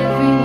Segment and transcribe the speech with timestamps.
[0.00, 0.37] every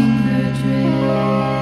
[0.00, 1.57] her drift,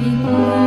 [0.00, 0.59] people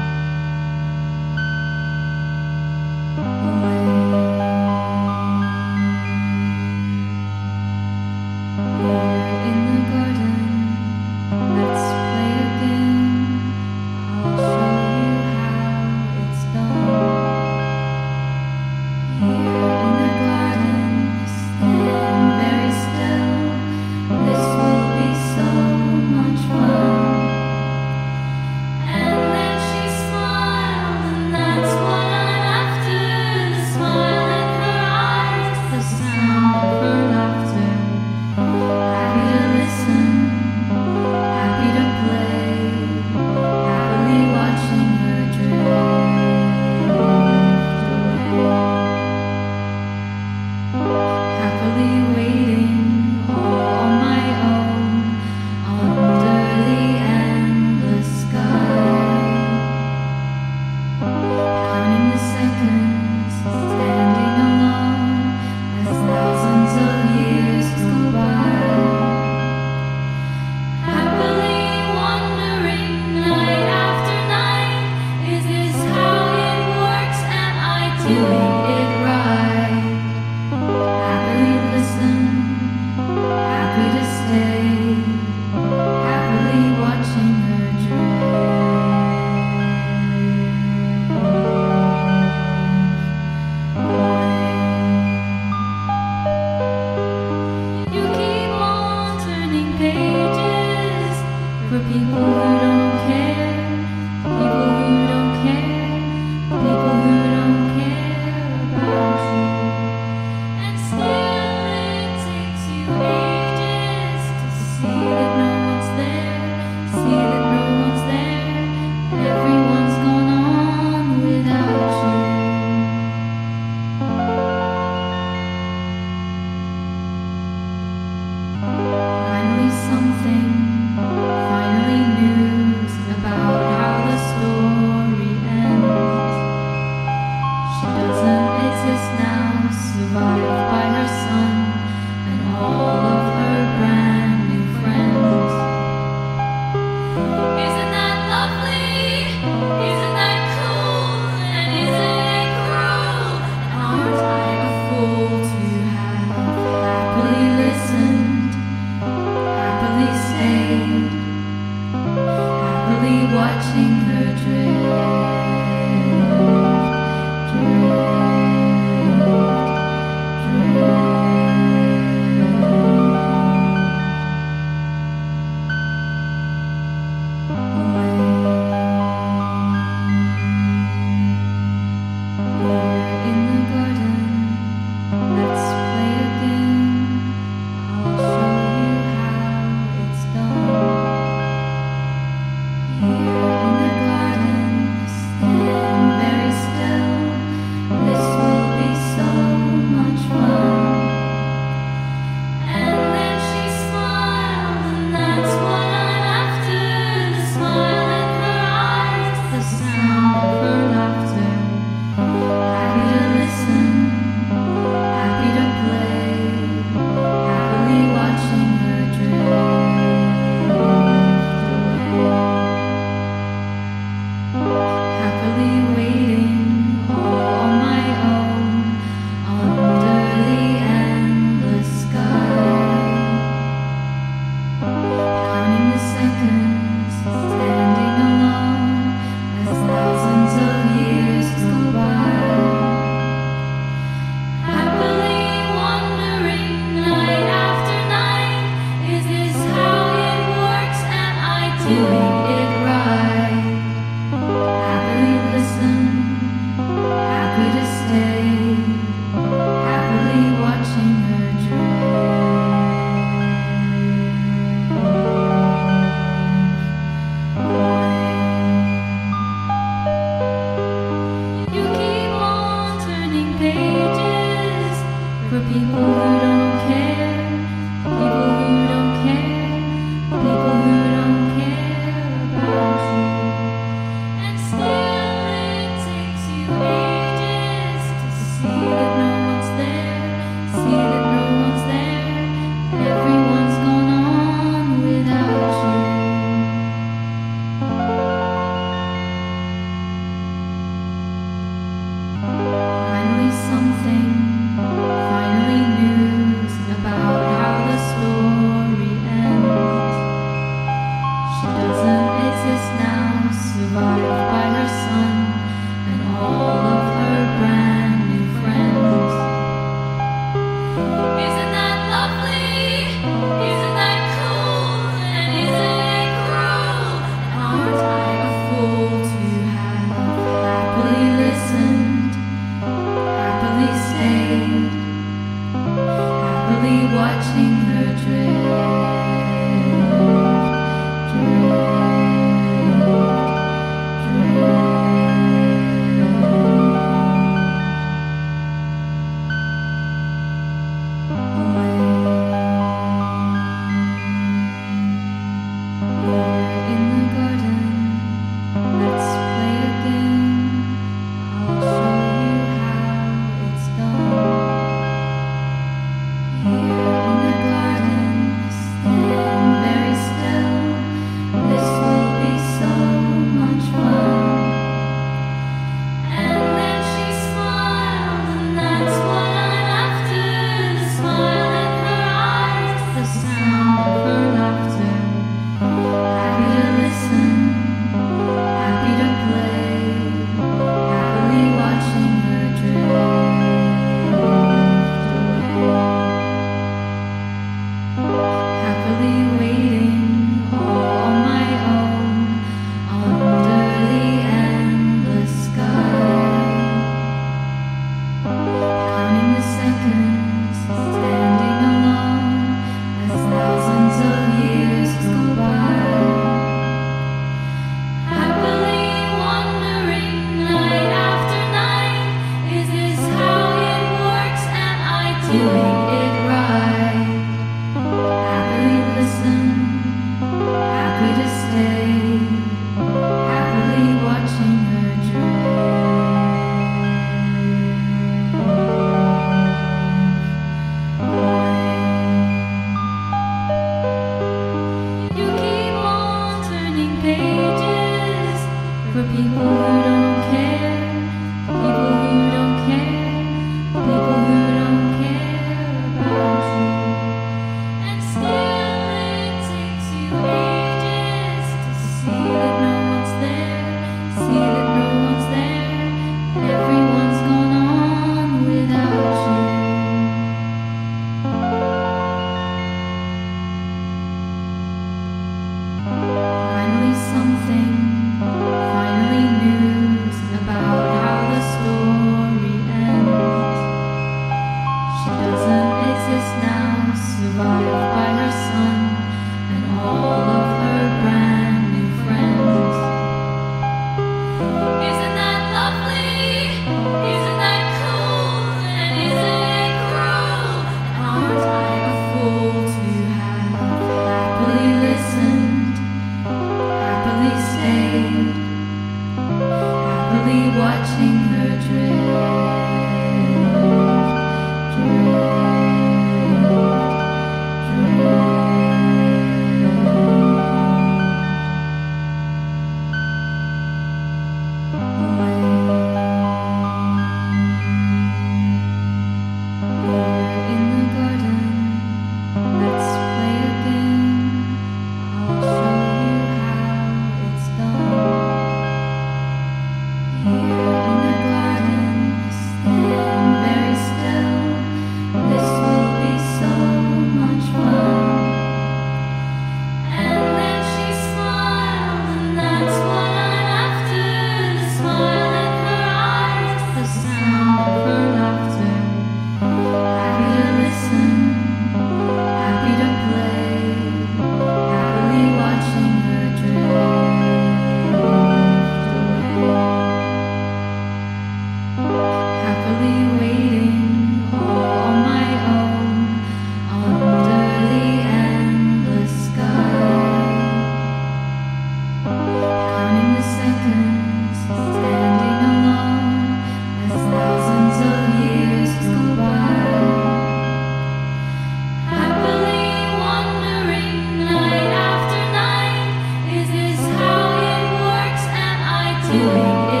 [599.53, 600.00] Living